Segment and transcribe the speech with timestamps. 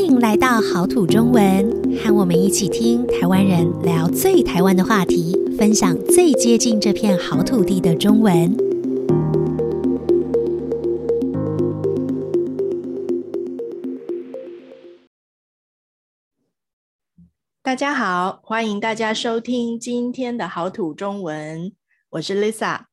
[0.00, 8.56] 欢迎来到好土中文，和我们一起听台湾人聊最台湾的话题，分享最接近这片好土地的中文。
[17.62, 21.70] 大家好，欢迎大家收听今天的好土中文，
[22.08, 22.84] 我是 Lisa。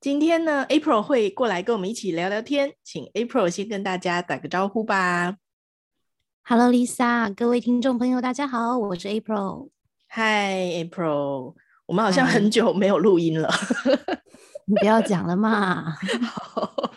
[0.00, 5.36] 今天呢，April 会过来跟我们一起聊聊天，请 April 先跟大家打个招呼吧。
[6.50, 9.68] Hello，Lisa，各位听众朋友，大家好，我是 April。
[10.08, 13.50] Hi，April，我们好像很久没有录音了，
[14.64, 15.92] 你不要讲了嘛。
[16.24, 16.90] 好，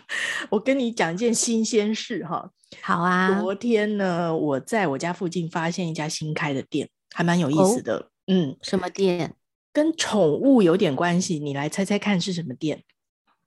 [0.48, 2.50] 我跟你讲一件新鲜事哈。
[2.80, 6.88] 好啊，昨天呢，我在我家附近发现一家新开的店。
[7.12, 9.34] 还蛮有意思的，哦、嗯，什么店？
[9.70, 12.82] 跟宠物有点关系，你来猜猜看是什么店？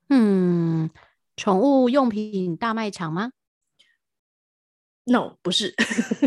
[0.08, 0.88] 嗯，
[1.36, 3.32] 宠物用品大卖场吗
[5.06, 5.74] ？No，不是。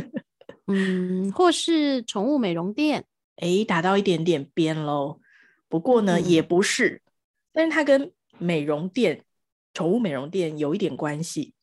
[0.67, 3.05] 嗯，或是宠物美容店？
[3.37, 5.19] 诶，打到一点点边喽。
[5.67, 7.01] 不过呢，嗯、也不是，
[7.53, 9.23] 但是它跟美容店、
[9.73, 11.53] 宠物美容店有一点关系。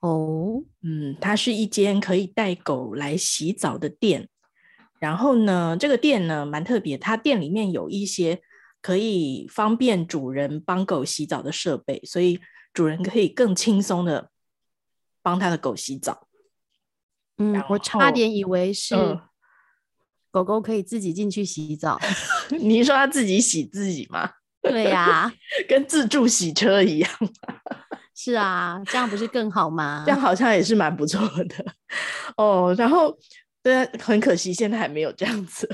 [0.00, 4.28] 哦，嗯，它是一间可以带狗来洗澡的店。
[4.98, 8.40] 然后呢，这个店呢蛮特别，它店里面有一些
[8.80, 12.40] 可以方便主人帮狗洗澡的设备，所以
[12.72, 14.30] 主人可以更轻松的
[15.22, 16.25] 帮他的狗洗澡。
[17.38, 18.94] 嗯，我差点以为是
[20.30, 21.98] 狗狗可以自己进去洗澡。
[22.02, 24.30] 呃、你说它自己洗自己吗？
[24.62, 25.32] 对呀、啊，
[25.68, 27.10] 跟自助洗车一样。
[28.14, 30.02] 是啊，这样不是更好吗？
[30.06, 31.64] 这样好像也是蛮不错的
[32.36, 32.74] 哦。
[32.76, 33.16] 然后。
[33.62, 35.68] 对，很可惜，现在还没有这样子。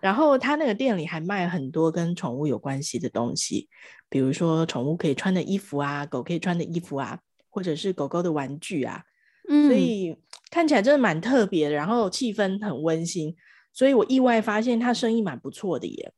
[0.00, 3.68] 然后他那个店里还卖很多跟宠物有关系的东西，
[4.08, 7.18] 比如说宠物可以穿的衣服啊，狗可以穿的衣服啊，
[7.50, 9.02] 或者是狗狗的玩具啊。
[9.48, 10.16] 嗯，所以
[10.50, 13.34] 看起来真的蛮特别的，然后气氛很温馨，
[13.72, 16.12] 所以我意外发现他生意蛮不错的耶。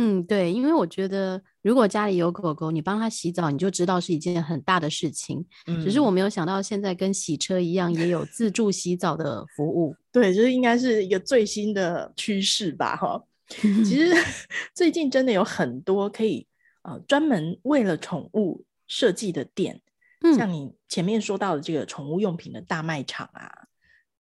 [0.00, 5.44] 嗯，对，因为我觉得如果家里有狗狗，你帮它洗澡，你就知道是一件很大的事情。
[5.66, 9.96] 嗯，只是我没有想到现在跟洗车一样，也有自助洗澡的服务。
[10.12, 12.94] 对，这、就是应该是一个最新的趋势吧？
[12.94, 14.12] 哈，其实
[14.72, 16.46] 最近真的有很多可以
[16.82, 19.80] 呃专门为了宠物设计的店，
[20.20, 23.50] 嗯，像你前面说到的这个宠物用品的大卖场啊，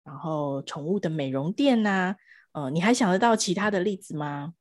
[0.03, 2.15] 然后宠物的美容店呐、
[2.53, 4.53] 啊，呃，你还想得到其他的例子吗？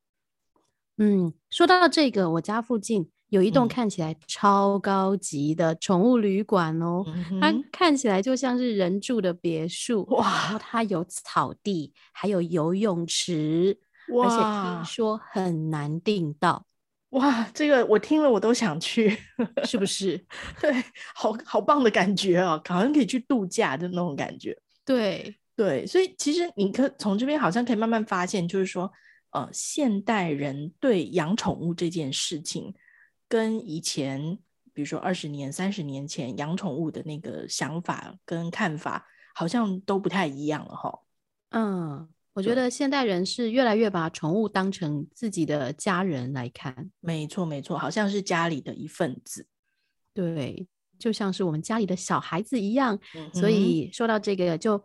[0.98, 13.78] 嗯，说到这个，我家附近有一栋看起来超高级的宠物旅馆哦，嗯、它看起来就像是人住的别墅哇，然后它有草地，还有游泳池，
[14.14, 16.64] 哇，而且听说很难订到，
[17.18, 19.16] 哇，这个我听了我都想去，
[19.64, 20.16] 是不是？
[20.60, 20.72] 对，
[21.14, 24.56] 好好棒的感觉哦，好像可以去度假的那种感觉。
[24.84, 28.90] 对对，所以其实你可从这边好像可以慢慢发现，就是说。
[29.30, 32.72] 呃，现代人对养宠物这件事情，
[33.28, 34.38] 跟以前，
[34.72, 41.00] 比如说二十年、三十年前养宠物的那个想法跟看法，好像都不太一样了哈。
[41.50, 46.90] 嗯，我觉得现代人是越来越把宠物当成自己的家人来看。
[47.00, 49.46] 没错，没错，好像是家里的一份子。
[50.12, 52.98] 对，就像是我们家里的小孩子一样。
[53.14, 54.76] 嗯、所以说到这个，就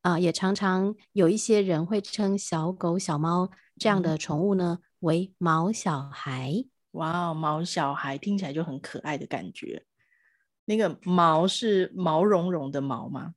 [0.00, 3.48] 啊、呃，也常常有一些人会称小狗、小猫。
[3.78, 6.64] 这样的宠物呢，为毛小孩。
[6.92, 9.84] 哇哦，毛小孩听起来就很可爱的感觉。
[10.64, 13.34] 那个毛是毛茸茸的毛吗？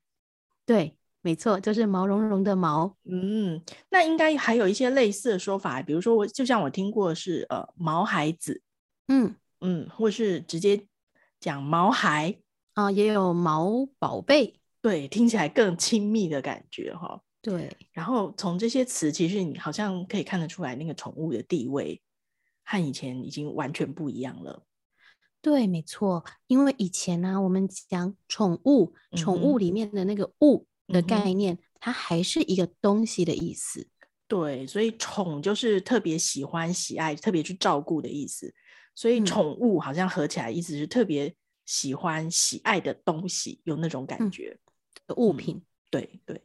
[0.66, 2.96] 对，没错，就是毛茸茸的毛。
[3.04, 3.60] 嗯，
[3.90, 8.62] 那应该还有一些类似的说法，比如说我就像我听过是呃毛孩子，
[9.08, 10.86] 嗯嗯，或是直接
[11.38, 12.36] 讲毛孩
[12.72, 14.60] 啊，也有毛宝贝。
[14.80, 17.20] 对，听起来更亲密的感觉哈。
[17.42, 22.00] 对，然后从这些词，其实你好像可以看得出来，那个宠物的地位
[22.64, 24.62] 和以前已经完全不一样了。
[25.42, 33.88] 对，没错，因为以前呢、啊，我们讲宠物，宠物里面的那个“物”的概念，嗯、它还是一个东西的意思。
[34.28, 38.54] 对，所以“宠”就是特别喜欢、喜爱、特别去照顾的意思。
[38.94, 41.34] 所以“宠物”好像合起来，意思是特别
[41.66, 44.56] 喜欢、喜爱的东西，有那种感觉
[45.06, 45.62] 的、嗯、物品。
[45.90, 46.40] 对对。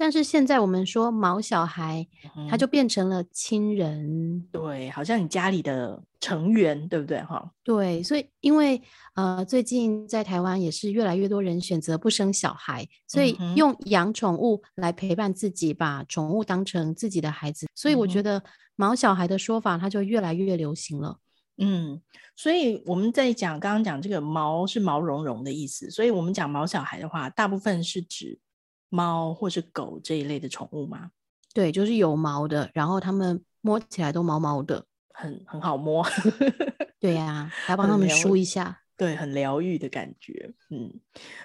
[0.00, 2.06] 但是现在我们说毛小孩，
[2.48, 7.20] 他就变成了亲人，对，好像你家里的成员，对不对？
[7.22, 8.80] 哈，对，所以因为
[9.16, 18.40] 呃，最近在台湾也是越来越多人选择不生小孩，所以用养宠物来陪伴自己，把宠物当成自己的孩子，所以我觉得
[18.76, 21.18] 毛小孩的说法，它就越来越流行了。
[21.56, 22.00] 嗯，
[22.36, 28.38] 所以我们在讲刚刚讲这个毛是毛茸茸的意思，所以我们讲毛小孩的话，大部分是指。
[28.88, 31.10] 猫或是狗这一类的宠物吗？
[31.54, 36.06] 对，就是有毛的，然后它们摸起来都毛毛的，很很好摸。
[37.00, 40.52] 对呀、啊，还要帮他们梳一下，对，很疗愈的感觉。
[40.70, 40.92] 嗯，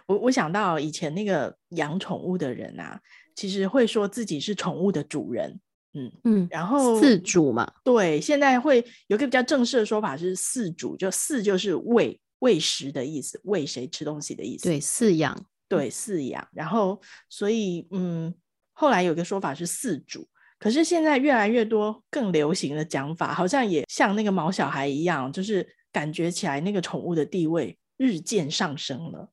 [0.07, 2.99] 我我想到以前那个养宠物的人啊，
[3.35, 5.59] 其实会说自己是宠物的主人。
[5.95, 14.63] 嗯嗯，然后饲主嘛，对，现在会有个比较正式的说法是饲主，就饲就是喂喂食的意思，喂谁吃东西的意思。
[14.63, 15.39] 对，饲养，
[15.77, 16.47] 对，饲养。
[16.51, 16.99] 然后，
[17.29, 18.33] 所以嗯，
[18.73, 20.27] 后来有个说法是饲主，
[20.59, 29.29] 可是现在越来越多更流行的讲法，好像也像那个毛小孩一样，就是感觉起来那个宠物的地位日渐上升了。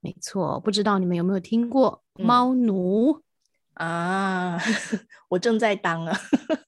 [0.00, 3.12] 没错，不知道你们有没有听过猫奴？
[3.12, 3.22] 嗯
[3.74, 4.60] 啊，
[5.30, 6.16] 我正在当啊！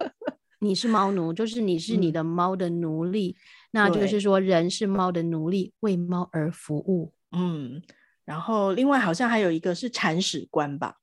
[0.59, 3.39] 你是猫奴，就是你是你的猫的奴隶，嗯、
[3.73, 7.13] 那就是说人是猫的奴隶，为猫而服务。
[7.31, 7.81] 嗯，
[8.27, 10.97] 然后另外好像还有一个是铲屎官吧？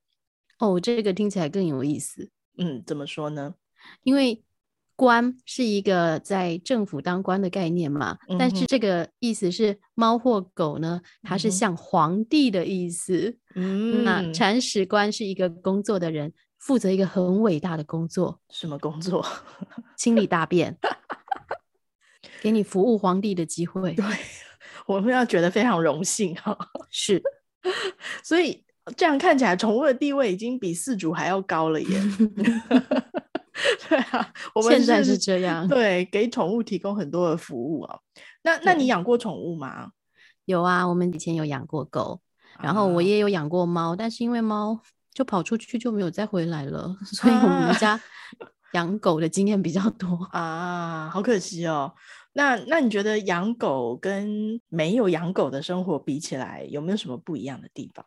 [0.59, 2.29] 哦，这个听起来更有意思。
[2.59, 3.55] 嗯，怎么说呢？
[4.03, 4.43] 因为。
[4.95, 13.35] 官是一个在政府当官的概念嘛，嗯、但是这个意思是猫或狗呢，它是像皇帝的意思。
[13.55, 18.39] 嗯，那铲屎官是一个工作的人，负责一个很伟大的工作。
[18.51, 19.25] 什么工作？
[19.97, 20.77] 清理大便，
[22.39, 23.93] 给你服务皇帝的机会。
[23.95, 24.05] 对，
[24.87, 26.57] 我们要觉得非常荣幸哈。
[26.89, 27.21] 是，
[28.23, 28.63] 所以
[28.95, 31.87] 这样看起来，宠物的地位已经比饲主还要高了耶。
[33.87, 35.67] 对啊，我们现在是这样。
[35.67, 37.99] 对，给宠物提供很多的服务啊。
[38.41, 39.89] 那那你养过宠物吗？
[40.45, 42.19] 有啊，我们以前有养过狗，
[42.59, 44.81] 然后我也有养过猫，啊、但是因为猫
[45.13, 47.97] 就跑出去就没有再回来了，所以我们家
[48.73, 51.93] 养狗的经验比较多啊，好可惜哦。
[52.33, 58.05] 那那你觉得养狗跟没有养狗的生活比起来，有没有什么不一样的地方？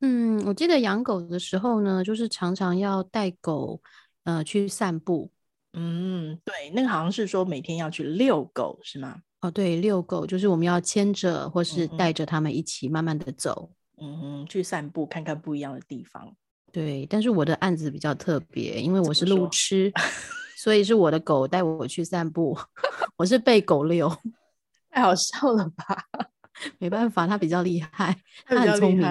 [0.00, 3.80] 嗯，我记得养狗的时候呢，就是常常要带狗。
[4.26, 5.30] 呃，去散步，
[5.74, 9.22] 嗯，对，那个好像是说每天要去遛狗，是吗？
[9.40, 16.34] 哦，对，遛狗就是我们要牵着或是带着它们一起慢慢的走，嗯哼，去散步，看看不一样的地方。
[16.72, 19.92] 对，但是我的案子比较特别，因为我是路痴，
[20.56, 22.58] 所以是我的狗带我去散步，
[23.16, 24.10] 我是被狗遛，
[24.90, 26.04] 太好笑了吧？
[26.78, 28.16] 没办法，它比较厉害，
[28.46, 29.02] 它很聪明。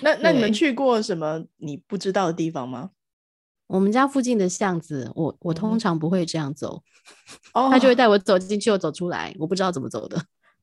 [0.00, 2.90] 那那你们去过什么你不知道的地方吗？
[3.66, 6.82] 我们家附近的巷子，我我通常不会这样走，
[7.52, 10.18] 哦、他就会带我走进去又走出来，我不知道怎么走的，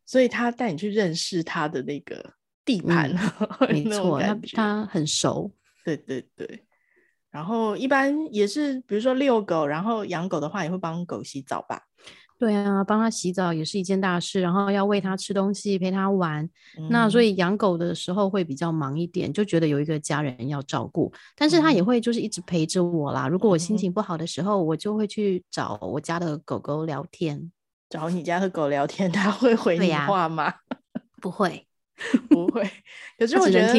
[0.06, 2.34] 所以他带你去认识他的那个
[2.66, 3.12] 地盘，
[3.60, 5.52] 嗯、没错，他他很熟，
[5.86, 6.66] 对对对。
[7.32, 11.84] 然后一般也是，比如说遛狗，然后养狗的话，也会帮狗洗澡吧。
[12.40, 16.50] 对啊，帮它洗澡也是一件大事，然后要喂它吃东西，陪它玩。
[16.78, 21.12] 嗯、那所以养狗的时候会比较忙一点，就觉得有一个家人要照顾。
[21.36, 23.28] 但是它也会就是一直陪着我啦。
[23.28, 27.52] 嗯、如果我心情不好的时候，我就会去找我家的狗狗聊天。
[27.90, 30.54] 找你家的狗聊天，它会回你话吗？
[31.22, 31.68] 不会，
[32.30, 32.70] 不会。
[33.18, 33.74] 可是我觉得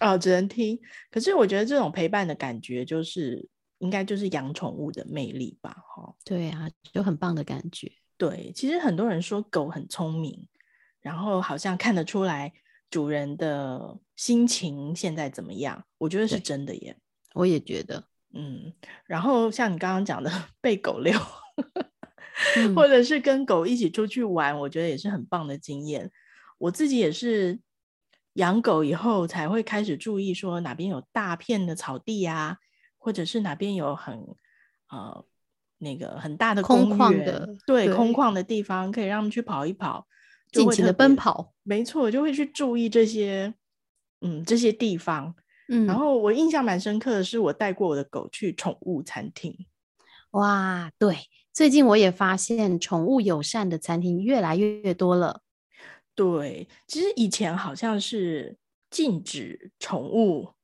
[0.00, 0.78] 哦，只能听。
[1.10, 3.48] 可是我觉得这种陪伴的感觉，就是
[3.78, 5.76] 应该就是养宠物的魅力吧？
[5.88, 7.90] 哈，对啊，就很棒的感觉。
[8.16, 10.46] 对，其实很多人说狗很聪明，
[11.00, 12.52] 然后好像看得出来
[12.88, 15.84] 主人的心情现在怎么样。
[15.98, 16.96] 我觉得是真的耶，
[17.34, 18.72] 我也觉得，嗯。
[19.04, 21.12] 然后像你刚刚讲的被狗遛，
[22.76, 26.10] 或者是跟狗一起出去玩，我觉得也是很棒的经验。
[26.58, 27.60] 我自己也是
[28.34, 32.58] 养狗以后才会开始注意说哪边有大片的草地啊，
[32.98, 34.18] 或者是哪边有很
[34.90, 35.24] 呃。
[35.78, 40.06] 那个很大的空旷的，对，对空旷的地方，可以让他们去跑一跑，
[40.50, 41.52] 尽情的奔跑。
[41.62, 43.52] 没错，就会去注意这些，
[44.22, 45.34] 嗯，这些地方。
[45.68, 49.66] 嗯，然后我印象蛮深刻的是，我带过我的狗去宠物餐厅。
[50.30, 51.18] 哇，对，
[51.52, 55.42] 最近我也发现宠物友善的餐厅越来越多了。
[56.14, 58.56] 对，其实以前好像是
[58.90, 60.54] 禁止宠物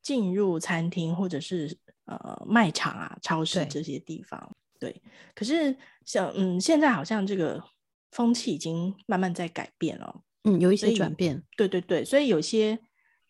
[0.00, 4.56] 进入餐厅，或者是呃卖场啊、超市这些地方。
[4.78, 5.02] 对，
[5.34, 7.62] 可是像嗯，现在好像这个
[8.10, 11.42] 风气已经慢慢在改变了，嗯，有一些转变。
[11.56, 12.78] 对对对，所以有些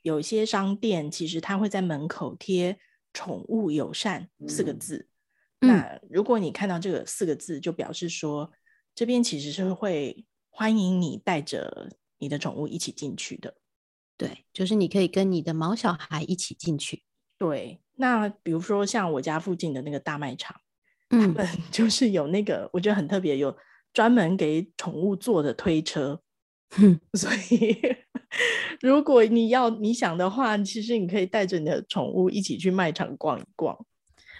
[0.02, 2.78] 有些商店其实它会在门口贴
[3.12, 5.08] “宠物友善”四个字。
[5.60, 8.50] 嗯、那如果你看到这个四个字，就表示说
[8.94, 10.24] 这边其实是会
[10.54, 13.54] 欢迎你带着你的宠物一起进去的。
[14.16, 17.02] 对，就是你可以跟你的毛小孩一起进去。
[17.38, 20.60] 对，那比如说像我家附近的那个大卖场。
[21.08, 23.54] 他们 就是有那个，我觉得很特别，有
[23.92, 26.22] 专门给宠物坐的推车，
[26.78, 27.76] 嗯，所以
[28.80, 33.78] 如果你要你想的话，其实你可以带着你的宠物一起去卖场逛一逛。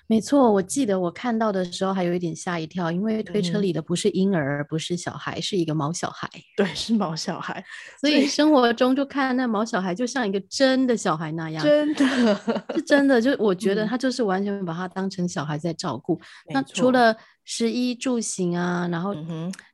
[0.09, 6.29] 没错，我记得我看到的时候还有一点吓一跳，因为推车里的不是婴儿，嗯、不是小孩，是一个毛小孩。
[6.55, 7.65] 对，是毛小孩。
[7.99, 11.65] 所以生活中就看那毛小孩，就像一个真的小孩那样。
[11.65, 12.35] 真的，
[12.75, 13.23] 是真的。
[13.23, 16.15] 就我觉得他就是完全把他当成小孩在照顾。
[16.49, 19.15] 嗯、那除了食衣住行啊，然后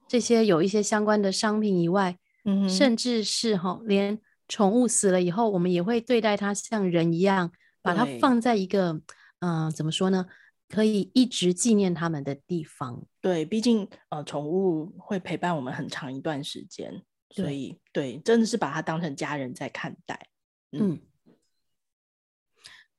[0.06, 4.16] 这些有一些相关的商品以外，嗯、甚至是哈，连
[4.47, 7.50] 宠物死了以后，我们也会对待它像人一样，
[7.82, 9.00] 把它放在一个。
[9.40, 10.26] 嗯、呃，怎么说呢？
[10.68, 13.02] 可以一直纪念他们的地方。
[13.23, 20.28] 对，毕竟呃，宠物会陪伴我们很长一段时间，所以对，对，真的是把它当成家人在看待。
[20.73, 20.92] 嗯。
[20.92, 21.35] 嗯，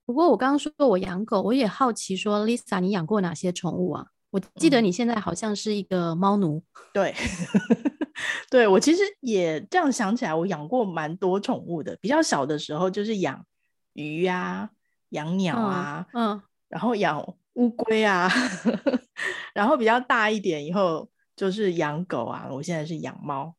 [0.03, 4.07] 不过我刚刚说我养狗，我也好奇说，Lisa，你养过哪些宠物啊？
[4.31, 6.57] 我记得你现在好像是一个猫奴。
[6.57, 7.15] 嗯、 对，
[8.49, 11.95] 对我其实也这样想起来，我养过蛮多宠物的。
[12.01, 13.45] 比较小的时候就是养
[13.93, 14.69] 鱼呀、啊。
[15.09, 18.29] 养鸟啊，嗯，嗯，然后养乌龟啊，
[19.53, 22.47] 然后比较大一点以后就是养狗啊。
[22.51, 23.53] 我现在是养猫，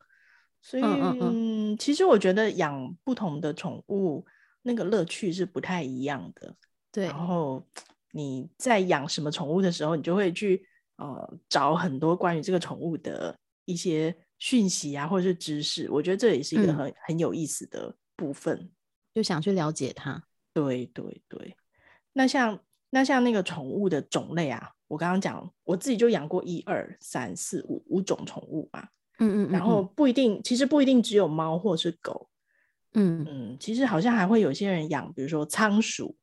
[0.63, 4.25] 所以嗯，其实我觉得养不同的宠物
[4.63, 6.55] 那个乐趣是不太一样的。
[6.93, 7.65] 对，然后
[8.13, 10.67] 你在养什么宠物的时候，你就会去
[10.97, 15.91] 呃找很多关于这个宠物的一些讯息啊，或者是知识。
[15.91, 18.71] 我觉得这也是一个很、嗯、很有意思的部分，
[19.15, 20.23] 就想去了解它。
[20.53, 21.57] 对对对，
[22.13, 22.59] 那像
[22.91, 28.89] 那像那个宠物的种类啊，我刚刚讲，我自己就养过一二三四五五种宠物嘛，
[29.19, 32.29] 嗯，嗯嗯，然后不一定，其实不一定只有猫或是狗，
[32.95, 33.25] 嗯。
[33.29, 36.17] 嗯，其实好像还会有些人养，比如说仓鼠，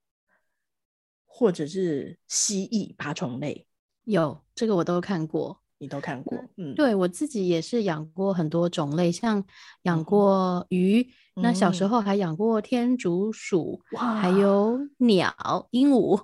[1.25, 3.65] 或者是蜥蜴爬虫类，
[4.03, 5.61] 有这个我都看过。
[5.79, 9.43] 你都看过，嗯，对我自己也是养过很多种类，像
[9.83, 11.01] 养过鱼，
[11.35, 15.33] 嗯、那小时候还养过天竺鼠，哇，还有鸟、
[15.71, 16.19] 鹦鹉，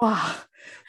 [0.00, 0.24] 哇，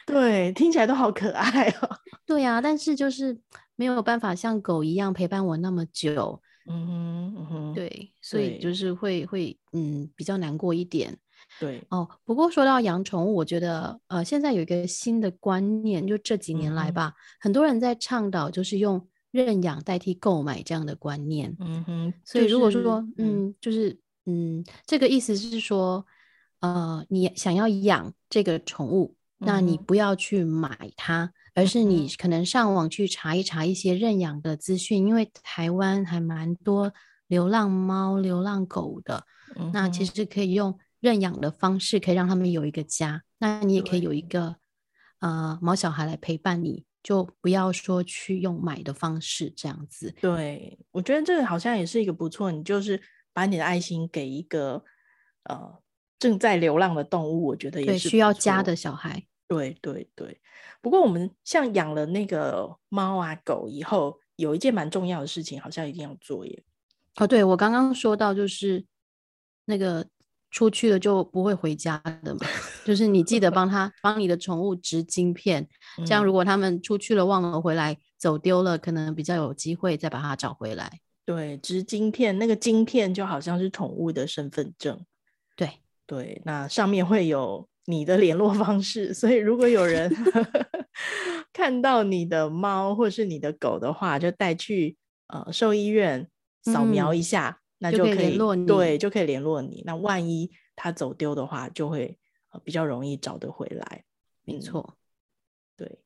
[0.06, 1.90] 对，听起来都好可爱哦。
[2.24, 3.38] 对呀、啊，但是就是
[3.76, 6.40] 没有办法像狗一样陪伴我那么久，
[6.70, 11.18] 嗯哼，嗯哼，对，所以就是会会嗯比较难过一点。
[11.60, 11.82] 对。
[11.90, 21.56] 哦，不过说到养宠物，我觉得呃，现在有一个新的观念，就这几年来吧，嗯、很多人在倡导就是用认养代替购买这样的观念。
[21.60, 26.04] 嗯哼，所以如果说说，嗯，嗯，就是嗯，这个意思是说，
[26.60, 32.08] 呃，你想要养这个宠物，嗯、那你不要去买它，而是你。
[32.18, 36.92] 可能上网去查一查一些认养的资讯，因为台湾还蛮多
[37.26, 39.24] 流浪猫、流浪狗的，
[39.56, 40.76] 嗯、那其实可以用。
[41.04, 44.56] 认养的方式可以让他们有一个家，那你也可以有一个
[45.20, 50.14] 呃毛小孩来陪伴你，就不要说去用买的方式这样子。
[50.18, 52.98] 对，我觉得这个好像也是一个不错，你就是
[53.34, 54.82] 把你的爱心给一个
[55.42, 55.78] 呃
[56.18, 59.26] 正在流浪的动物，我觉得也是需要家的小孩。
[59.46, 60.40] 对对对，
[60.80, 66.64] 不过我们像养了那个猫啊狗以后，有一件蛮重要的事情，好像一定要做耶。
[67.16, 68.86] 哦，对，我刚刚说到就是
[69.66, 70.08] 那个。
[70.54, 72.40] 出去了就不会回家的嘛，
[72.86, 75.68] 就是你记得帮他帮你的宠物植晶片，
[76.06, 81.00] 这样如果他们出去了忘了回来走丢了，可能比较有机会再把它找回来。
[81.26, 85.04] 对，植晶片那个晶片就好像是宠物的身份证。
[85.56, 85.68] 对
[86.06, 90.08] 对，那上面会有你的联络方式，所以如果有人
[91.52, 94.96] 看到你的猫或是你的狗的话，就带去
[95.26, 96.28] 呃兽医院
[96.62, 97.58] 扫描一下。
[97.58, 99.82] 嗯那就可以联络你，对，就可以联络你。
[99.84, 102.18] 那万一他走丢的话，就会
[102.64, 104.04] 比较容易找得回来。
[104.42, 104.96] 没错，嗯，
[105.76, 105.98] 对。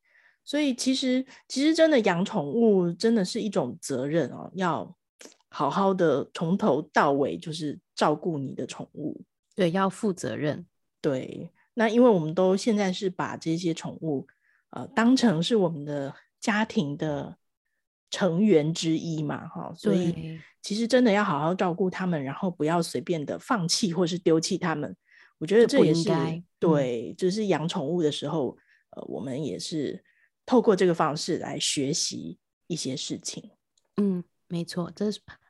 [0.42, 4.92] 所以其实其实真的养宠物真的是一种责任哦，要
[5.50, 9.22] 好好的从头到尾就是照顾你的宠物。
[9.54, 10.66] 对，要负责任。
[11.00, 14.26] 对，那因为我们都现在是把这些宠物
[14.70, 17.36] 呃当成是我们的家庭的
[18.10, 20.40] 成员之一嘛，哈，所以。
[20.60, 24.94] 其实真的要好好照顾他们，然后不要随便的放弃或是丢弃他们。
[25.38, 26.10] 我觉得这也是
[26.58, 28.58] 对，就是养宠物的时候，
[28.90, 30.04] 呃，我们也是
[30.44, 33.50] 透过这个方式来学习一些事情。
[33.96, 35.06] 嗯，没错，这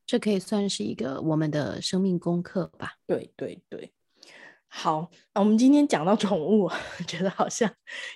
[0.06, 2.92] 这可以算是一个我们的生命功课吧。
[3.06, 3.90] 对对对，
[4.68, 6.70] 好，那我们今天讲到宠物，
[7.08, 7.68] 觉得好像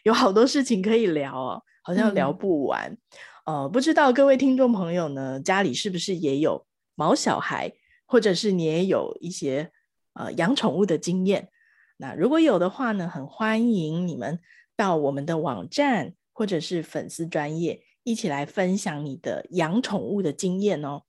[0.04, 2.92] 有好多事情可以聊哦，好像聊不完。
[2.92, 2.98] 嗯、
[3.44, 7.72] 呃，不知道各位听众朋友呢，家里是不是也有毛小孩，
[8.06, 9.72] 或者是你也有一些
[10.14, 11.48] 呃养宠物的经验，
[11.96, 14.38] 那如果有的话呢，很欢迎你们
[14.76, 21.02] 到我们的网站或者是粉丝专业一起来分享你的养宠物的经验哦。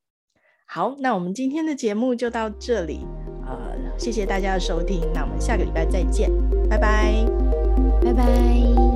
[0.65, 3.05] 好，那我们今天的节目就到这里，
[3.45, 6.31] 呃，谢谢大家的收听，那我们下个礼拜再见，
[6.67, 7.25] 拜拜
[8.01, 8.92] 拜拜。